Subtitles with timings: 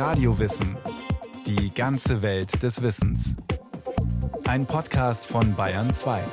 [0.00, 0.78] Radiowissen.
[1.46, 3.36] Die ganze Welt des Wissens.
[4.44, 6.24] Ein Podcast von Bayern 2.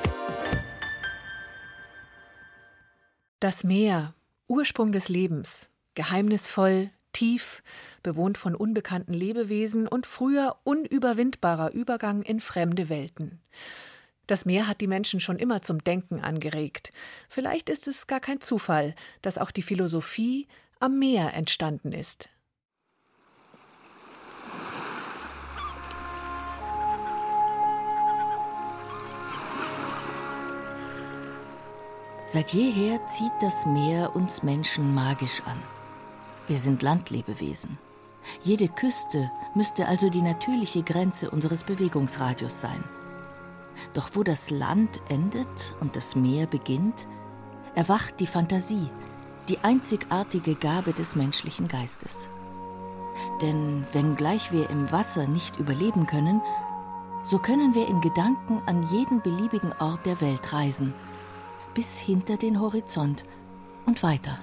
[3.41, 4.13] Das Meer,
[4.47, 7.61] Ursprung des Lebens, geheimnisvoll, tief,
[8.03, 13.41] bewohnt von unbekannten Lebewesen und früher unüberwindbarer Übergang in fremde Welten.
[14.27, 16.93] Das Meer hat die Menschen schon immer zum Denken angeregt.
[17.27, 20.47] Vielleicht ist es gar kein Zufall, dass auch die Philosophie
[20.79, 22.29] am Meer entstanden ist.
[32.29, 35.55] Seit jeher zieht das Meer uns Menschen magisch an.
[36.47, 37.77] Wir sind Landlebewesen.
[38.43, 42.83] Jede Küste müsste also die natürliche Grenze unseres Bewegungsradius sein.
[43.93, 47.07] Doch wo das Land endet und das Meer beginnt,
[47.75, 48.89] erwacht die Fantasie,
[49.47, 52.29] die einzigartige Gabe des menschlichen Geistes.
[53.41, 56.41] Denn wenngleich wir im Wasser nicht überleben können,
[57.23, 60.93] so können wir in Gedanken an jeden beliebigen Ort der Welt reisen,
[61.73, 63.23] bis hinter den Horizont
[63.85, 64.39] und weiter.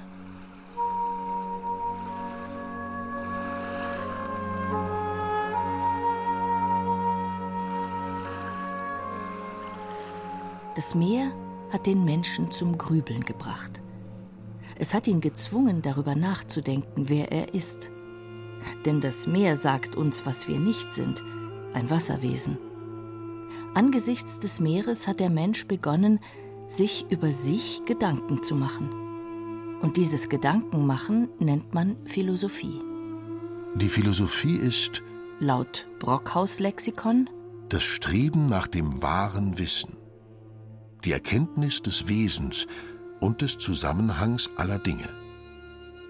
[10.75, 11.30] Das Meer
[11.72, 13.80] hat den Menschen zum Grübeln gebracht.
[14.77, 17.91] Es hat ihn gezwungen, darüber nachzudenken, wer er ist.
[18.84, 21.22] Denn das Meer sagt uns, was wir nicht sind,
[21.75, 22.58] ein Wasserwesen.
[23.75, 26.19] Angesichts des Meeres hat der Mensch begonnen,
[26.67, 29.81] sich über sich Gedanken zu machen.
[29.83, 32.81] Und dieses Gedankenmachen nennt man Philosophie.
[33.75, 35.03] Die Philosophie ist,
[35.41, 37.29] laut Brockhaus Lexikon,
[37.69, 39.97] das Streben nach dem wahren Wissen
[41.05, 42.67] die Erkenntnis des Wesens
[43.20, 45.09] und des Zusammenhangs aller Dinge,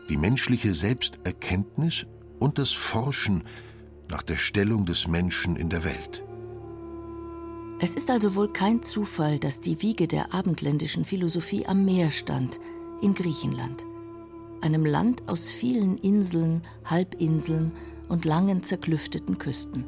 [0.08, 2.06] die menschliche Selbsterkenntnis
[2.38, 3.44] und das Forschen
[4.08, 6.24] nach der Stellung des Menschen in der Welt.
[7.84, 12.58] Es ist also wohl kein Zufall, dass die Wiege der abendländischen Philosophie am Meer stand,
[13.02, 13.84] in Griechenland,
[14.62, 17.72] einem Land aus vielen Inseln, Halbinseln
[18.08, 19.84] und langen zerklüfteten Küsten.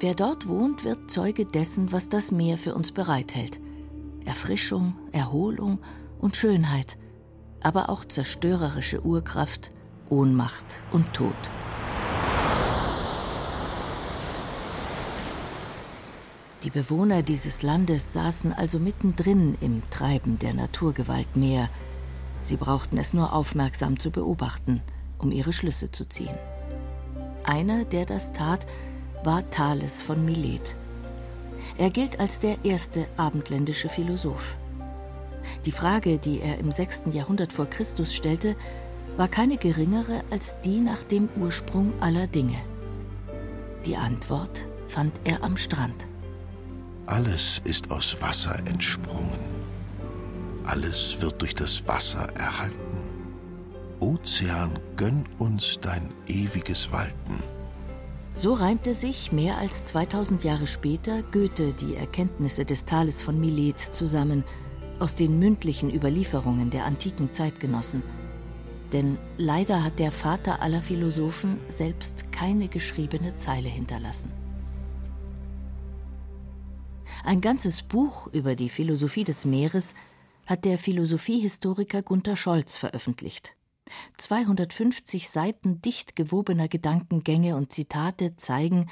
[0.00, 3.60] Wer dort wohnt, wird Zeuge dessen, was das Meer für uns bereithält–
[4.24, 5.78] Erfrischung, Erholung
[6.18, 6.98] und Schönheit,
[7.62, 9.70] aber auch zerstörerische Urkraft,
[10.10, 11.36] Ohnmacht und Tod.
[16.64, 21.68] Die Bewohner dieses Landes saßen also mittendrin im Treiben der Naturgewalt Meer.
[22.40, 24.80] Sie brauchten es nur aufmerksam zu beobachten,
[25.18, 26.34] um ihre Schlüsse zu ziehen.
[27.44, 28.64] Einer, der das tat,
[29.24, 30.76] war Thales von Milet.
[31.78, 34.56] Er gilt als der erste abendländische Philosoph.
[35.64, 37.04] Die Frage, die er im 6.
[37.12, 38.54] Jahrhundert vor Christus stellte,
[39.16, 42.58] war keine geringere als die nach dem Ursprung aller Dinge.
[43.84, 46.06] Die Antwort fand er am Strand.
[47.06, 49.40] Alles ist aus Wasser entsprungen.
[50.64, 53.02] Alles wird durch das Wasser erhalten.
[53.98, 57.42] Ozean, gönn uns dein ewiges Walten.
[58.34, 63.78] So reimte sich mehr als 2000 Jahre später Goethe die Erkenntnisse des Thales von Milet
[63.78, 64.44] zusammen
[65.00, 68.02] aus den mündlichen Überlieferungen der antiken Zeitgenossen.
[68.92, 74.41] Denn leider hat der Vater aller Philosophen selbst keine geschriebene Zeile hinterlassen.
[77.24, 79.94] Ein ganzes Buch über die Philosophie des Meeres
[80.46, 83.54] hat der Philosophiehistoriker Gunther Scholz veröffentlicht.
[84.18, 88.86] 250 Seiten dicht gewobener Gedankengänge und Zitate zeigen,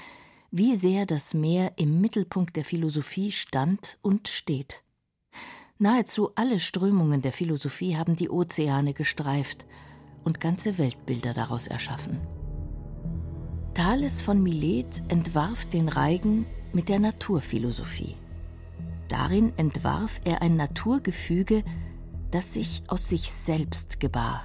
[0.51, 4.83] wie sehr das Meer im Mittelpunkt der Philosophie stand und steht.
[5.79, 9.65] Nahezu alle Strömungen der Philosophie haben die Ozeane gestreift
[10.25, 12.21] und ganze Weltbilder daraus erschaffen.
[13.75, 18.17] Thales von Milet entwarf den Reigen mit der Naturphilosophie.
[19.09, 21.65] Darin entwarf er ein Naturgefüge,
[22.31, 24.43] das sich aus sich selbst gebar.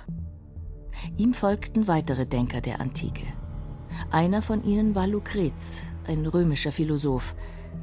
[1.17, 3.25] Ihm folgten weitere Denker der Antike.
[4.11, 7.35] Einer von ihnen war Lucrez, ein römischer Philosoph,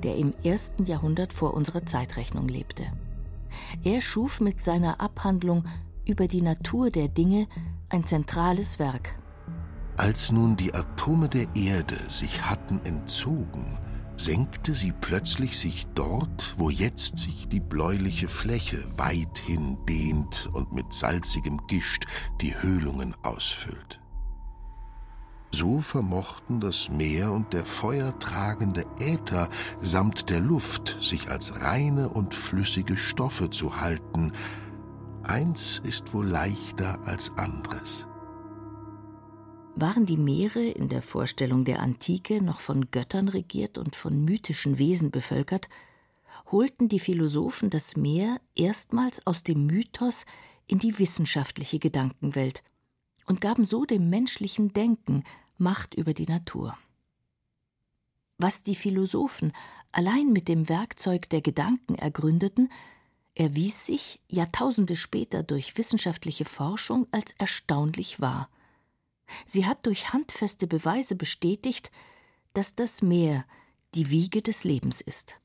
[0.03, 2.85] der im ersten Jahrhundert vor unserer Zeitrechnung lebte.
[3.85, 5.65] Er schuf mit seiner Abhandlung
[6.07, 7.47] über die Natur der Dinge
[7.89, 9.15] ein zentrales Werk.
[9.97, 13.79] Als nun die Atome der Erde sich hatten entzogen,
[14.17, 20.93] senkte sie plötzlich sich dort, wo jetzt sich die bläuliche Fläche weithin dehnt und mit
[20.93, 22.05] salzigem Gischt
[22.41, 24.01] die Höhlungen ausfüllt.
[25.55, 29.51] So vermochten das Meer und der feuertragende Äther
[29.81, 34.33] samt der Luft sich als reine und flüssige Stoffe zu halten.
[35.25, 38.07] Eins ist wohl leichter als anderes.
[39.75, 44.79] Waren die Meere in der Vorstellung der Antike noch von Göttern regiert und von mythischen
[44.79, 45.69] Wesen bevölkert,
[46.51, 50.27] holten die Philosophen das Meer erstmals aus dem Mythos
[50.67, 52.63] in die wissenschaftliche Gedankenwelt
[53.27, 55.25] und gaben so dem menschlichen Denken
[55.59, 56.77] Macht über die Natur.
[58.37, 59.53] Was die Philosophen
[59.93, 62.71] allein mit dem Werkzeug der Gedanken ergründeten,
[63.35, 68.51] erwies sich Jahrtausende später durch wissenschaftliche Forschung als erstaunlich wahr.
[69.47, 71.91] Sie hat durch handfeste Beweise bestätigt,
[72.55, 73.45] dass das Meer
[73.95, 75.37] die Wiege des Lebens ist.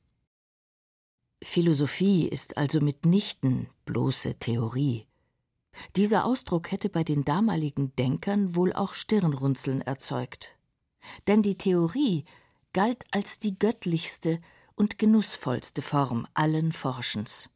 [1.42, 5.06] Philosophie ist also mitnichten bloße Theorie.
[5.96, 10.56] Dieser Ausdruck hätte bei den damaligen Denkern wohl auch Stirnrunzeln erzeugt.
[11.26, 12.24] Denn die Theorie
[12.72, 14.40] galt als die göttlichste
[14.74, 17.50] und genussvollste Form allen Forschens.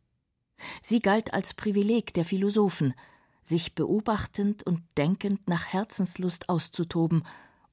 [0.80, 2.94] Sie galt als Privileg der Philosophen,
[3.42, 7.24] sich beobachtend und denkend nach Herzenslust auszutoben,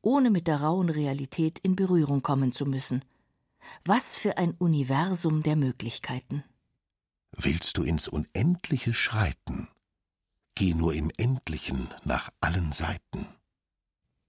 [0.02, 3.04] ohne mit der rauen Realität in Berührung kommen zu müssen.
[3.86, 6.44] Was für ein Universum der Möglichkeiten.
[7.36, 9.68] Willst du ins Unendliche schreiten?
[10.56, 13.28] Geh nur im Endlichen nach allen Seiten.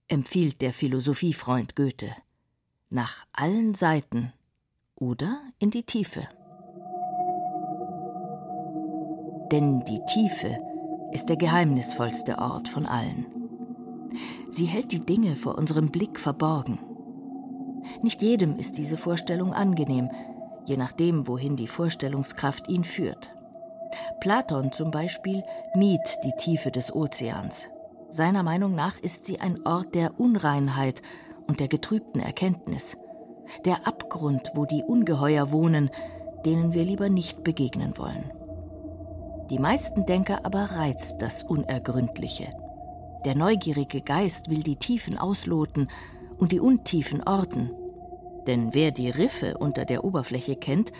[0.08, 2.14] Empfiehlt der Philosophiefreund Goethe.
[2.88, 4.32] Nach allen Seiten
[4.96, 6.28] oder in die Tiefe.
[9.50, 10.58] Denn die Tiefe
[11.12, 13.26] ist der geheimnisvollste Ort von allen.
[14.48, 16.78] Sie hält die Dinge vor unserem Blick verborgen.
[18.02, 20.10] Nicht jedem ist diese Vorstellung angenehm,
[20.66, 23.30] je nachdem, wohin die Vorstellungskraft ihn führt.
[24.20, 25.42] Platon zum Beispiel
[25.74, 27.68] mied die Tiefe des Ozeans.
[28.08, 31.02] Seiner Meinung nach ist sie ein Ort der Unreinheit
[31.46, 32.96] und der getrübten Erkenntnis,
[33.64, 35.90] der Abgrund, wo die Ungeheuer wohnen,
[36.44, 38.30] denen wir lieber nicht begegnen wollen.
[39.50, 42.50] Die meisten Denker aber reizt das Unergründliche.
[43.24, 45.88] Der neugierige Geist will die Tiefen ausloten
[46.38, 47.70] und die Untiefen orten.
[48.46, 50.92] Denn wer die Riffe unter der Oberfläche kennt,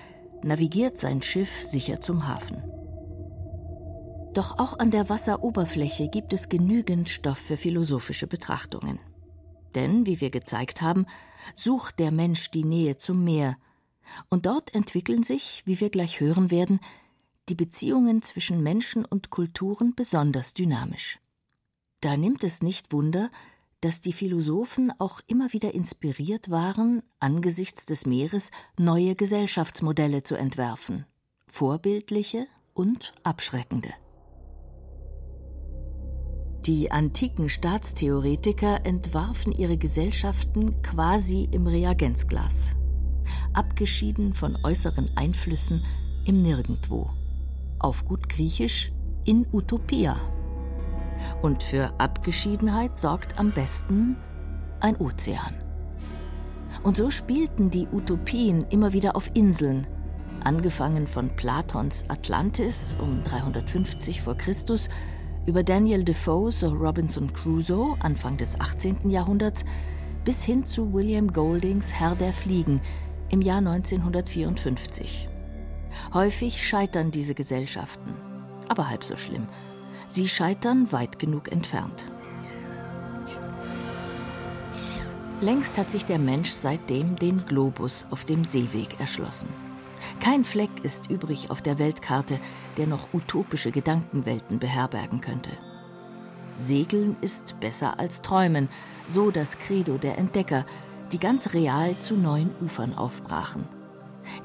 [0.42, 2.62] navigiert sein Schiff sicher zum Hafen.
[4.34, 8.98] Doch auch an der Wasseroberfläche gibt es genügend Stoff für philosophische Betrachtungen.
[9.74, 11.06] Denn, wie wir gezeigt haben,
[11.54, 13.56] sucht der Mensch die Nähe zum Meer,
[14.28, 16.80] und dort entwickeln sich, wie wir gleich hören werden,
[17.48, 21.18] die Beziehungen zwischen Menschen und Kulturen besonders dynamisch.
[22.00, 23.30] Da nimmt es nicht Wunder,
[23.80, 31.06] dass die Philosophen auch immer wieder inspiriert waren, angesichts des Meeres neue Gesellschaftsmodelle zu entwerfen,
[31.46, 33.90] vorbildliche und abschreckende.
[36.66, 42.76] Die antiken Staatstheoretiker entwarfen ihre Gesellschaften quasi im Reagenzglas,
[43.54, 45.82] abgeschieden von äußeren Einflüssen
[46.26, 47.10] im Nirgendwo
[47.80, 48.92] auf gut Griechisch
[49.24, 50.16] in Utopia.
[51.42, 54.16] Und für Abgeschiedenheit sorgt am besten
[54.80, 55.54] ein Ozean.
[56.82, 59.86] Und so spielten die Utopien immer wieder auf Inseln,
[60.44, 64.34] angefangen von Platons Atlantis um 350 v.
[64.34, 64.54] Chr.
[65.46, 69.10] über Daniel Defoe's Robinson Crusoe Anfang des 18.
[69.10, 69.64] Jahrhunderts
[70.24, 72.80] bis hin zu William Goldings Herr der Fliegen
[73.30, 75.28] im Jahr 1954.
[76.14, 78.14] Häufig scheitern diese Gesellschaften.
[78.68, 79.48] Aber halb so schlimm.
[80.06, 82.10] Sie scheitern weit genug entfernt.
[85.40, 89.48] Längst hat sich der Mensch seitdem den Globus auf dem Seeweg erschlossen.
[90.22, 92.38] Kein Fleck ist übrig auf der Weltkarte,
[92.76, 95.50] der noch utopische Gedankenwelten beherbergen könnte.
[96.58, 98.68] Segeln ist besser als Träumen,
[99.08, 100.66] so das Credo der Entdecker,
[101.10, 103.64] die ganz real zu neuen Ufern aufbrachen.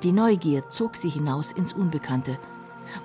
[0.04, 2.38] Die Neugier zog sie hinaus ins Unbekannte.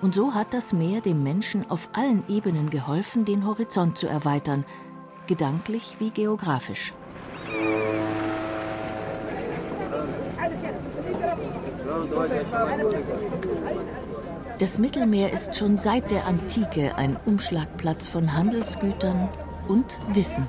[0.03, 4.65] Und so hat das Meer dem Menschen auf allen Ebenen geholfen, den Horizont zu erweitern,
[5.27, 6.93] gedanklich wie geografisch.
[14.59, 19.29] Das Mittelmeer ist schon seit der Antike ein Umschlagplatz von Handelsgütern
[19.69, 20.47] und Wissen.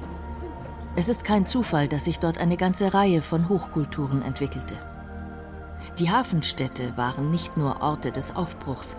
[0.98, 4.91] Es ist kein Zufall, dass sich dort eine ganze Reihe von Hochkulturen entwickelte.
[6.00, 8.96] Die Hafenstädte waren nicht nur Orte des Aufbruchs,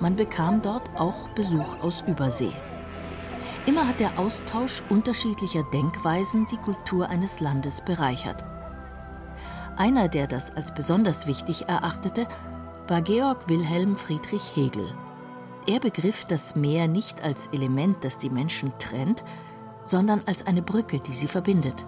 [0.00, 2.52] man bekam dort auch Besuch aus Übersee.
[3.66, 8.44] Immer hat der Austausch unterschiedlicher Denkweisen die Kultur eines Landes bereichert.
[9.76, 12.26] Einer, der das als besonders wichtig erachtete,
[12.88, 14.92] war Georg Wilhelm Friedrich Hegel.
[15.66, 19.24] Er begriff das Meer nicht als Element, das die Menschen trennt,
[19.84, 21.84] sondern als eine Brücke, die sie verbindet.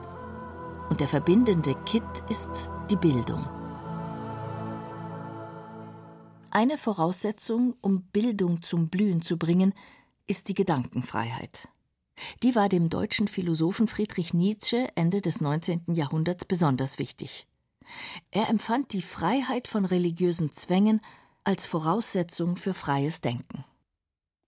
[0.90, 3.44] Und der verbindende Kitt ist die Bildung.
[6.54, 9.72] Eine Voraussetzung, um Bildung zum Blühen zu bringen,
[10.26, 11.70] ist die Gedankenfreiheit.
[12.42, 15.94] Die war dem deutschen Philosophen Friedrich Nietzsche Ende des 19.
[15.94, 17.46] Jahrhunderts besonders wichtig.
[18.30, 21.00] Er empfand die Freiheit von religiösen Zwängen
[21.42, 23.64] als Voraussetzung für freies Denken.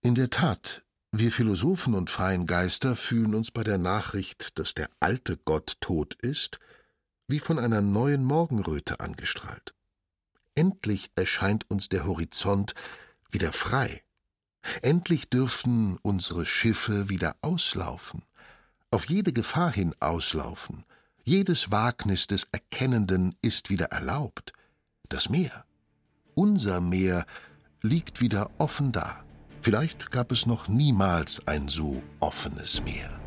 [0.01, 4.91] In der Tat, wir Philosophen und freien Geister fühlen uns bei der Nachricht, dass der
[4.99, 6.59] alte Gott tot ist,
[7.27, 9.74] wie von einer neuen Morgenröte angestrahlt.
[10.55, 12.73] Endlich erscheint uns der Horizont
[13.29, 14.01] wieder frei.
[14.81, 18.23] Endlich dürfen unsere Schiffe wieder auslaufen,
[18.89, 20.85] auf jede Gefahr hin auslaufen,
[21.23, 24.53] jedes Wagnis des Erkennenden ist wieder erlaubt.
[25.09, 25.65] Das Meer,
[26.33, 27.25] unser Meer,
[27.81, 29.23] liegt wieder offen da.
[29.61, 33.19] Vielleicht gab es noch niemals ein so offenes Meer.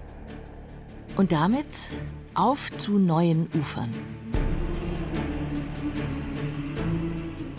[1.17, 1.69] Und damit
[2.35, 3.93] auf zu neuen Ufern.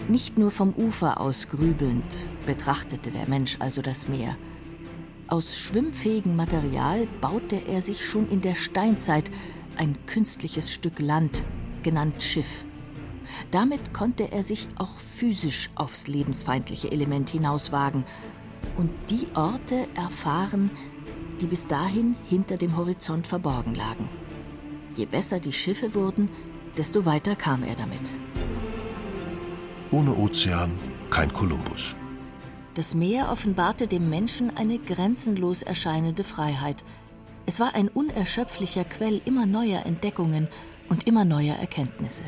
[0.09, 4.35] Nicht nur vom Ufer aus grübelnd betrachtete der Mensch also das Meer.
[5.27, 9.29] Aus schwimmfähigem Material baute er sich schon in der Steinzeit
[9.77, 11.45] ein künstliches Stück Land,
[11.83, 12.65] genannt Schiff.
[13.51, 18.03] Damit konnte er sich auch physisch aufs lebensfeindliche Element hinauswagen
[18.77, 20.71] und die Orte erfahren,
[21.39, 24.09] die bis dahin hinter dem Horizont verborgen lagen.
[24.95, 26.29] Je besser die Schiffe wurden,
[26.77, 28.09] desto weiter kam er damit.
[29.91, 30.77] Ohne Ozean
[31.09, 31.95] kein Kolumbus.
[32.75, 36.83] Das Meer offenbarte dem Menschen eine grenzenlos erscheinende Freiheit–
[37.49, 40.47] es war ein unerschöpflicher Quell immer neuer Entdeckungen
[40.87, 42.23] und immer neuer Erkenntnisse.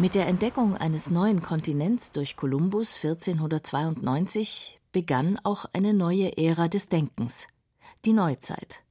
[0.00, 6.88] Mit der Entdeckung eines neuen Kontinents durch Kolumbus 1492 begann auch eine neue Ära des
[6.88, 7.46] Denkens,
[8.04, 8.82] die Neuzeit.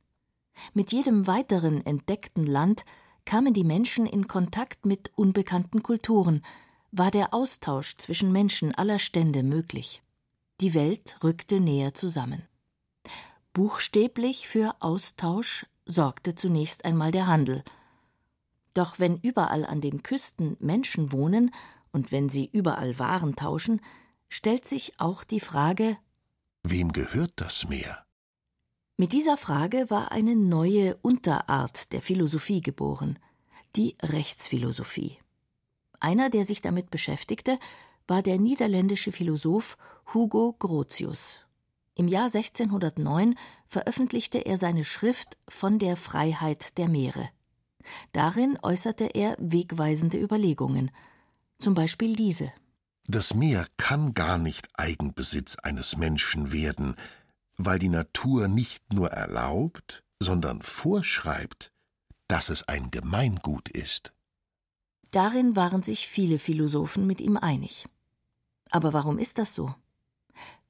[0.74, 2.86] Mit jedem weiteren entdeckten Land
[3.26, 6.44] kamen die Menschen in Kontakt mit unbekannten Kulturen,
[6.92, 10.02] war der Austausch zwischen Menschen aller Stände möglich.
[10.60, 12.44] Die Welt rückte näher zusammen.
[13.54, 17.64] Buchstäblich für Austausch sorgte zunächst einmal der Handel.
[18.74, 21.52] Doch wenn überall an den Küsten Menschen wohnen
[21.92, 23.82] und wenn sie überall Waren tauschen,
[24.30, 25.98] stellt sich auch die Frage
[26.64, 28.06] Wem gehört das Meer?
[29.02, 33.18] Mit dieser Frage war eine neue Unterart der Philosophie geboren,
[33.76, 35.18] die Rechtsphilosophie.
[36.00, 37.58] Einer, der sich damit beschäftigte,
[38.08, 39.76] war der niederländische Philosoph
[40.14, 41.40] Hugo Grotius.
[41.96, 43.34] Im Jahr 1609
[43.68, 47.28] veröffentlichte er seine Schrift Von der Freiheit der Meere.
[48.12, 50.92] Darin äußerte er wegweisende Überlegungen,
[51.58, 52.54] zum Beispiel diese.
[53.08, 56.96] Das Meer kann gar nicht Eigenbesitz eines Menschen werden,
[57.66, 61.72] weil die Natur nicht nur erlaubt, sondern vorschreibt,
[62.28, 64.14] dass es ein Gemeingut ist.
[65.12, 67.86] Darin waren sich viele Philosophen mit ihm einig.
[68.70, 69.76] Aber warum ist das so?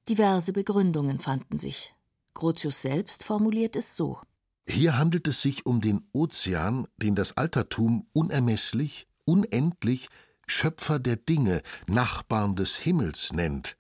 [0.09, 1.95] Diverse Begründungen fanden sich.
[2.33, 4.19] Grotius selbst formuliert es so.
[4.67, 10.07] Hier handelt es sich um den Ozean, den das Altertum unermesslich, unendlich
[10.47, 13.77] Schöpfer der Dinge, Nachbarn des Himmels nennt,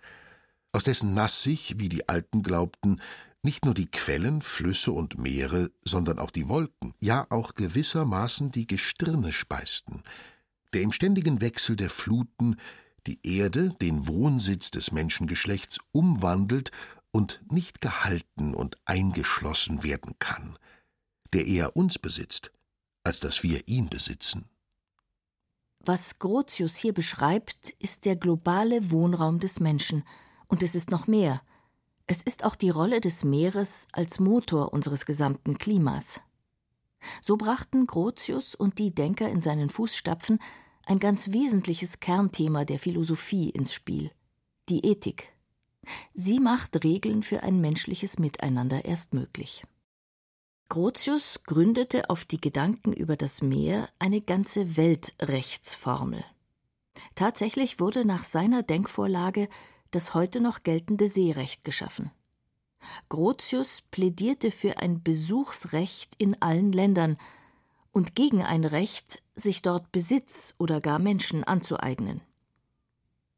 [0.71, 3.01] aus dessen Nass sich, wie die Alten glaubten,
[3.43, 8.67] nicht nur die Quellen, Flüsse und Meere, sondern auch die Wolken, ja auch gewissermaßen die
[8.67, 10.03] Gestirne speisten,
[10.73, 12.57] der im ständigen Wechsel der Fluten
[13.07, 16.71] die Erde, den Wohnsitz des Menschengeschlechts, umwandelt
[17.11, 20.57] und nicht gehalten und eingeschlossen werden kann,
[21.33, 22.51] der eher uns besitzt,
[23.03, 24.45] als dass wir ihn besitzen.
[25.79, 30.03] Was Grotius hier beschreibt, ist der globale Wohnraum des Menschen,
[30.51, 31.41] und es ist noch mehr.
[32.05, 36.21] Es ist auch die Rolle des Meeres als Motor unseres gesamten Klimas.
[37.21, 40.37] So brachten Grotius und die Denker in seinen Fußstapfen
[40.85, 44.11] ein ganz wesentliches Kernthema der Philosophie ins Spiel
[44.71, 45.33] die Ethik.
[46.13, 49.65] Sie macht Regeln für ein menschliches Miteinander erst möglich.
[50.69, 56.23] Grotius gründete auf die Gedanken über das Meer eine ganze Weltrechtsformel.
[57.15, 59.49] Tatsächlich wurde nach seiner Denkvorlage
[59.91, 62.11] das heute noch geltende Seerecht geschaffen.
[63.09, 67.17] Grotius plädierte für ein Besuchsrecht in allen Ländern,
[67.91, 72.21] und gegen ein Recht, sich dort Besitz oder gar Menschen anzueignen.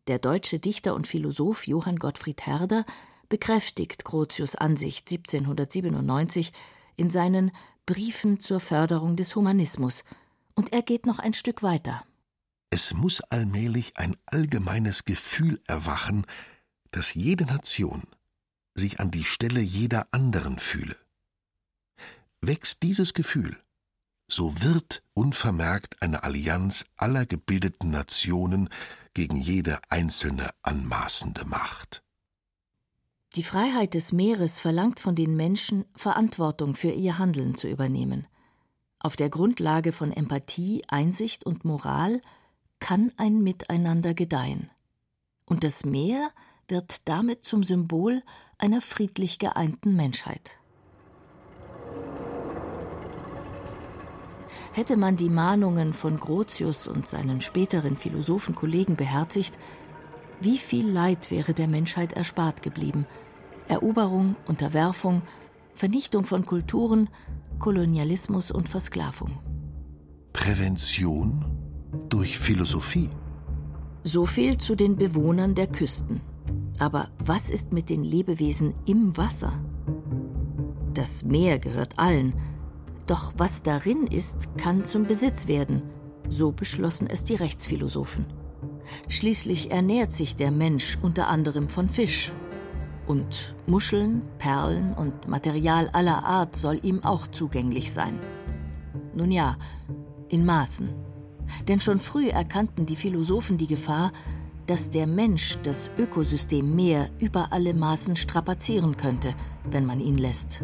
[0.08, 2.86] Der deutsche Dichter und Philosoph Johann Gottfried Herder
[3.30, 6.52] bekräftigt Grotius Ansicht 1797
[6.98, 7.52] in seinen
[7.86, 10.04] Briefen zur Förderung des Humanismus,
[10.56, 12.06] und er geht noch ein Stück weiter.
[12.76, 16.26] Es muss allmählich ein allgemeines Gefühl erwachen,
[16.90, 18.02] dass jede Nation
[18.74, 20.96] sich an die Stelle jeder anderen fühle.
[22.42, 23.56] Wächst dieses Gefühl,
[24.28, 28.70] so wird unvermerkt eine Allianz aller gebildeten Nationen
[29.14, 32.02] gegen jede einzelne anmaßende Macht.
[33.36, 38.26] Die Freiheit des Meeres verlangt von den Menschen, Verantwortung für ihr Handeln zu übernehmen.
[38.98, 42.20] Auf der Grundlage von Empathie, Einsicht und Moral
[42.84, 44.70] kann ein Miteinander gedeihen.
[45.46, 46.32] Und das Meer
[46.68, 48.22] wird damit zum Symbol
[48.58, 50.60] einer friedlich geeinten Menschheit.
[54.74, 59.58] Hätte man die Mahnungen von Grotius und seinen späteren Philosophenkollegen beherzigt,
[60.42, 63.08] wie viel Leid wäre der Menschheit erspart geblieben?
[63.70, 65.22] Eroberung, Unterwerfung,
[65.74, 67.08] Vernichtung von Kulturen,
[67.60, 69.40] Kolonialismus und Versklavung.
[70.34, 71.63] Prävention
[72.10, 73.10] durch Philosophie.
[74.04, 76.22] So viel zu den Bewohnern der Küsten.
[76.80, 79.54] Aber was ist mit den Lebewesen im Wasser?
[80.94, 82.34] Das Meer gehört allen,
[83.08, 85.82] doch was darin ist, kann zum Besitz werden,
[86.30, 88.26] so beschlossen es die Rechtsphilosophen.
[89.08, 92.34] Schließlich ernährt sich der Mensch unter anderem von Fisch.
[93.08, 98.20] Und Muscheln, Perlen und Material aller Art soll ihm auch zugänglich sein.
[99.14, 99.58] Nun ja,
[100.30, 100.90] in Maßen.
[101.68, 104.12] Denn schon früh erkannten die Philosophen die Gefahr,
[104.68, 109.34] dass der Mensch das Ökosystem Meer über alle Maßen strapazieren könnte,
[109.70, 110.64] wenn man ihn lässt.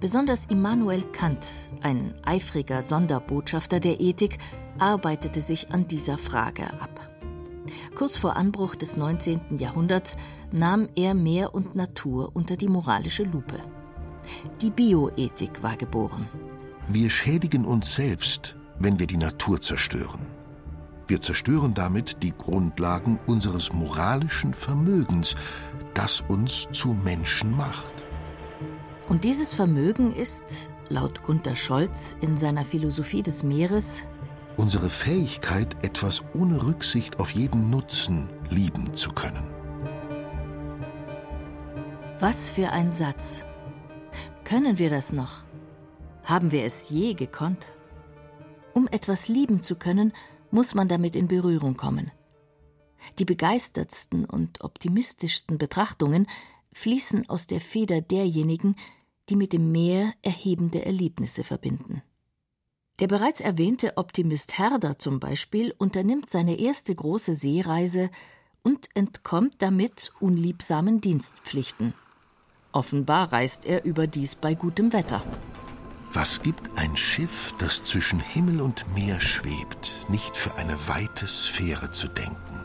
[0.00, 1.46] Besonders Immanuel Kant,
[1.82, 4.38] ein eifriger Sonderbotschafter der Ethik,
[4.78, 7.10] arbeitete sich an dieser Frage ab.
[7.94, 9.58] Kurz vor Anbruch des 19.
[9.58, 10.16] Jahrhunderts
[10.52, 13.56] nahm er Meer und Natur unter die moralische Lupe.
[14.60, 16.28] Die Bioethik war geboren.
[16.88, 20.26] Wir schädigen uns selbst, wenn wir die Natur zerstören.
[21.08, 25.36] Wir zerstören damit die Grundlagen unseres moralischen Vermögens,
[25.94, 28.04] das uns zu Menschen macht.
[29.08, 34.04] Und dieses Vermögen ist, laut Gunther Scholz in seiner Philosophie des Meeres,
[34.56, 39.50] unsere Fähigkeit, etwas ohne Rücksicht auf jeden Nutzen lieben zu können.
[42.18, 43.44] Was für ein Satz.
[44.44, 45.44] Können wir das noch?
[46.24, 47.75] Haben wir es je gekonnt?
[48.76, 50.12] Um etwas lieben zu können,
[50.50, 52.10] muss man damit in Berührung kommen.
[53.18, 56.26] Die begeistertsten und optimistischsten Betrachtungen
[56.74, 58.76] fließen aus der Feder derjenigen,
[59.30, 62.02] die mit dem Meer erhebende Erlebnisse verbinden.
[63.00, 68.10] Der bereits erwähnte Optimist Herder zum Beispiel unternimmt seine erste große Seereise
[68.62, 71.94] und entkommt damit unliebsamen Dienstpflichten.
[72.72, 75.24] Offenbar reist er überdies bei gutem Wetter.
[76.12, 81.90] Was gibt ein Schiff, das zwischen Himmel und Meer schwebt, nicht für eine weite Sphäre
[81.90, 82.64] zu denken?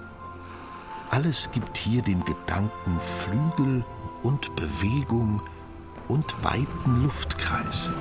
[1.10, 3.84] Alles gibt hier dem Gedanken Flügel
[4.24, 5.42] und Bewegung
[6.08, 7.92] und weiten Luftkreis.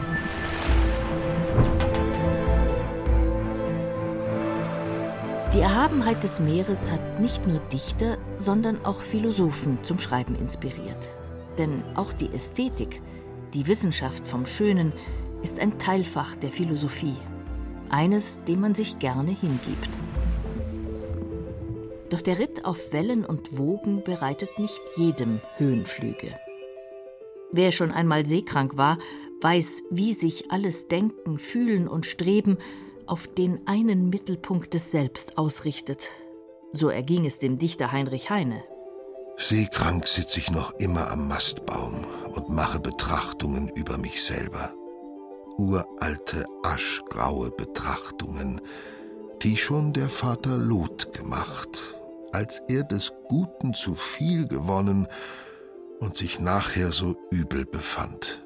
[5.53, 11.09] Die Erhabenheit des Meeres hat nicht nur Dichter, sondern auch Philosophen zum Schreiben inspiriert.
[11.59, 13.03] Denn auch die Ästhetik,
[13.53, 14.93] die Wissenschaft vom Schönen,
[15.43, 17.17] ist ein Teilfach der Philosophie.
[17.89, 19.99] Eines, dem man sich gerne hingibt.
[22.11, 26.35] Doch der Ritt auf Wellen und Wogen bereitet nicht jedem Höhenflüge.
[27.53, 28.99] Wer schon einmal seekrank war,
[29.41, 32.59] weiß, wie sich alles Denken, Fühlen und Streben
[33.07, 36.09] auf den einen Mittelpunkt des Selbst ausrichtet.
[36.73, 38.63] So erging es dem Dichter Heinrich Heine.
[39.37, 44.75] Seekrank sitze ich noch immer am Mastbaum und mache Betrachtungen über mich selber.
[45.61, 48.63] Uralte, aschgraue Betrachtungen,
[49.43, 51.83] die schon der Vater Lot gemacht,
[52.33, 55.07] als er des Guten zu viel gewonnen
[56.01, 58.43] und sich nachher so übel befand.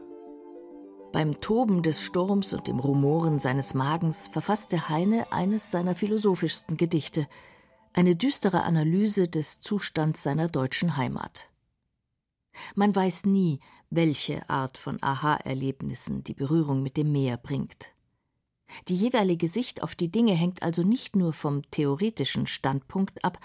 [1.12, 7.28] Beim Toben des Sturms und dem Rumoren seines Magens verfasste Heine eines seiner philosophischsten Gedichte,
[7.92, 11.48] eine düstere Analyse des Zustands seiner deutschen Heimat.
[12.74, 17.94] Man weiß nie, welche Art von Aha-Erlebnissen die Berührung mit dem Meer bringt.
[18.88, 23.38] Die jeweilige Sicht auf die Dinge hängt also nicht nur vom theoretischen Standpunkt ab,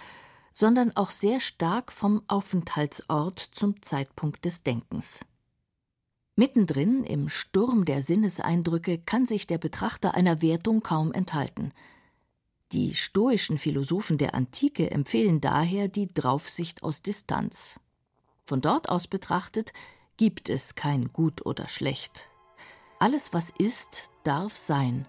[0.53, 5.25] sondern auch sehr stark vom Aufenthaltsort zum Zeitpunkt des Denkens.
[6.35, 11.73] Mittendrin im Sturm der Sinneseindrücke kann sich der Betrachter einer Wertung kaum enthalten.
[12.71, 17.79] Die stoischen Philosophen der Antike empfehlen daher die Draufsicht aus Distanz.
[18.49, 19.73] Von dort aus betrachtet
[20.17, 22.31] gibt es kein Gut oder Schlecht.
[22.97, 25.07] Alles, was ist, darf sein,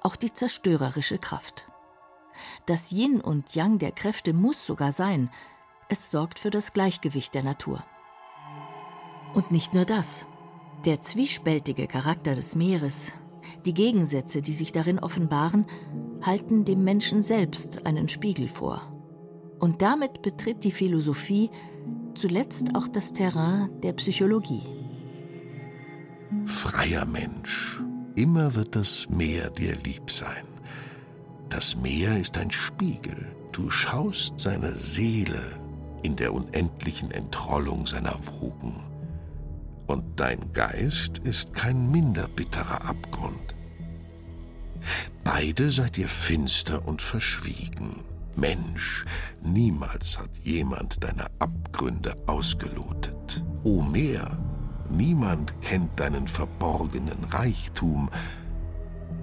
[0.00, 1.68] auch die zerstörerische Kraft.
[2.66, 5.30] Das Yin und Yang der Kräfte muss sogar sein.
[5.88, 7.84] Es sorgt für das Gleichgewicht der Natur.
[9.32, 10.26] Und nicht nur das.
[10.84, 13.12] Der zwiespältige Charakter des Meeres,
[13.64, 15.66] die Gegensätze, die sich darin offenbaren,
[16.20, 18.92] halten dem Menschen selbst einen Spiegel vor.
[19.60, 21.48] Und damit betritt die Philosophie
[22.14, 24.62] zuletzt auch das Terrain der Psychologie.
[26.46, 27.80] Freier Mensch,
[28.14, 30.46] immer wird das Meer dir lieb sein.
[31.48, 35.42] Das Meer ist ein Spiegel, du schaust seine Seele
[36.02, 38.82] in der unendlichen Entrollung seiner Wogen.
[39.86, 43.54] Und dein Geist ist kein minder bitterer Abgrund.
[45.24, 48.04] Beide seid ihr finster und verschwiegen.
[48.36, 49.04] Mensch,
[49.42, 53.44] niemals hat jemand deine Abgründe ausgelotet.
[53.64, 54.38] O Meer,
[54.88, 58.10] niemand kennt deinen verborgenen Reichtum.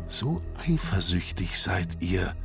[0.07, 2.35] So eifersüchtig seid ihr,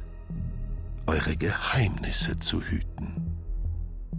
[1.07, 3.35] eure Geheimnisse zu hüten.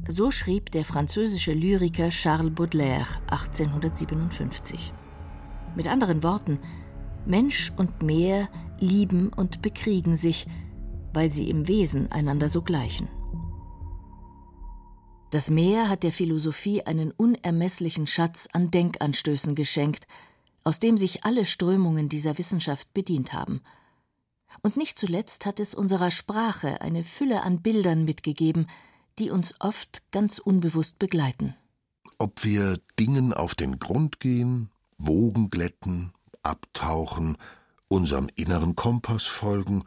[0.08, 4.94] So schrieb der französische Lyriker Charles Baudelaire 1857.
[5.76, 6.60] Mit anderen Worten,
[7.26, 8.48] Mensch und Meer
[8.80, 10.46] lieben und bekriegen sich,
[11.16, 13.08] weil sie im Wesen einander so gleichen.
[15.32, 20.08] Das Meer hat der Philosophie einen unermesslichen Schatz an Denkanstößen geschenkt,
[20.64, 23.62] aus dem sich alle Strömungen dieser Wissenschaft bedient haben.
[24.62, 28.68] Und nicht zuletzt hat es unserer Sprache eine Fülle an Bildern mitgegeben,
[29.20, 31.56] die uns oft ganz unbewusst begleiten.
[32.18, 37.38] Ob wir Dingen auf den Grund gehen, Wogen glätten, abtauchen,
[37.88, 39.84] unserem inneren Kompass folgen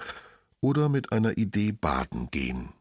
[0.61, 2.73] oder mit einer Idee baden gehen.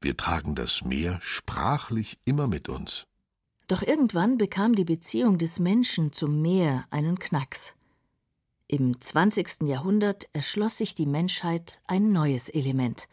[0.00, 3.06] Wir tragen das Meer sprachlich immer mit uns.
[3.68, 7.74] Doch irgendwann bekam die Beziehung des Menschen zum Meer einen Knacks.
[8.66, 9.62] Im 20.
[9.62, 13.08] Jahrhundert erschloss sich die Menschheit ein neues Element.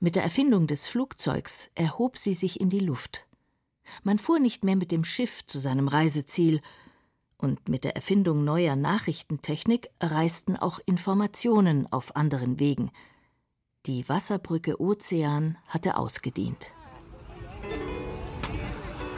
[0.00, 3.28] Mit der Erfindung des Flugzeugs erhob sie sich in die Luft.
[4.02, 6.60] Man fuhr nicht mehr mit dem Schiff zu seinem Reiseziel,
[7.38, 12.90] und mit der Erfindung neuer Nachrichtentechnik reisten auch Informationen auf anderen Wegen.
[13.86, 16.72] Die Wasserbrücke Ozean hatte ausgedient.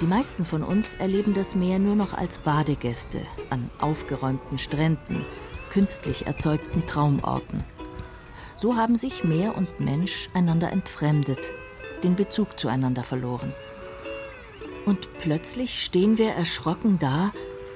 [0.01, 5.25] Die meisten von uns erleben das Meer nur noch als Badegäste an aufgeräumten Stränden,
[5.71, 7.65] künstlich erzeugten Traumorten.
[8.55, 11.51] So haben sich Meer und Mensch einander entfremdet,
[12.05, 13.53] den Bezug zueinander verloren.
[14.85, 17.33] Und plötzlich stehen wir erschrocken da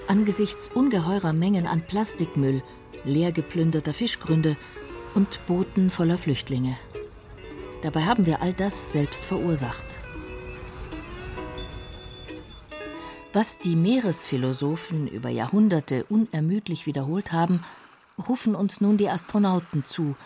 [0.09, 2.63] angesichts ungeheurer Mengen an Plastikmüll,
[3.05, 4.57] leer geplünderter Fischgründe
[5.15, 6.77] und Booten voller Flüchtlinge.
[7.83, 9.99] Dabei haben wir all das selbst verursacht.
[13.33, 17.61] Was die Meeresphilosophen über Jahrhunderte unermüdlich wiederholt haben,
[18.29, 20.17] rufen uns nun die Astronauten zu,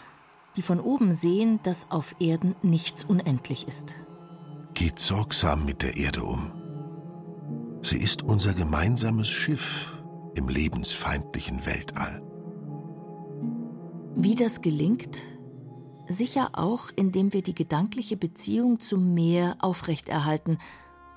[0.57, 3.95] die von oben sehen, dass auf Erden nichts unendlich ist.
[4.75, 6.66] Geht sorgsam mit der Erde um.
[7.87, 9.97] Sie ist unser gemeinsames Schiff
[10.35, 12.21] im lebensfeindlichen Weltall.
[14.17, 15.23] Wie das gelingt?
[16.09, 20.59] Sicher auch, indem wir die gedankliche Beziehung zum Meer aufrechterhalten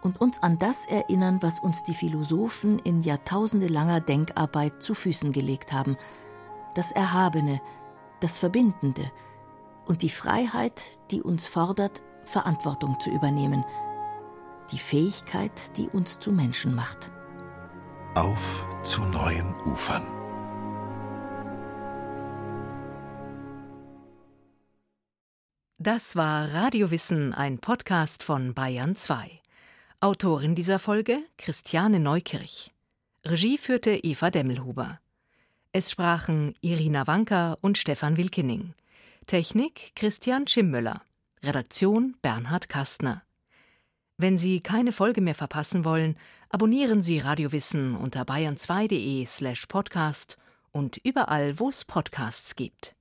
[0.04, 5.74] und uns an das erinnern, was uns die Philosophen in jahrtausendelanger Denkarbeit zu Füßen gelegt
[5.74, 5.98] haben.
[6.76, 7.62] Das Erhabene,
[8.20, 9.12] das Verbindende
[9.88, 13.66] und die Freiheit, die uns fordert, Verantwortung zu übernehmen–
[14.72, 17.12] die Fähigkeit, die uns zu Menschen macht.
[18.16, 20.04] Auf zu neuen Ufern.
[25.78, 29.40] Das war Radiowissen, ein Podcast von Bayern 2.
[30.02, 32.72] Autorin dieser Folge Christiane Neukirch.
[33.26, 35.00] Regie führte Eva Demmelhuber.
[35.72, 38.74] Es sprachen Irina Wanker und Stefan Wilkening.
[39.26, 41.02] Technik Christian Schimmöller.
[41.44, 43.22] Redaktion Bernhard Kastner.
[44.22, 46.18] Wenn Sie keine Folge mehr verpassen wollen,
[46.50, 50.38] abonnieren Sie Radiowissen unter bayern2.de slash podcast
[50.74, 52.98] und überall, wo es Podcasts gibt.